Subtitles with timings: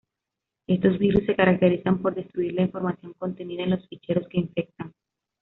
[0.65, 4.95] Estos virus se caracterizan por destruir la información contenida en los ficheros que infectan.